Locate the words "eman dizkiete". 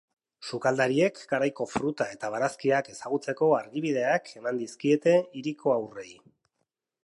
4.41-5.17